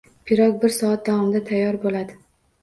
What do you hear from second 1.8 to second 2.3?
bo‘ladi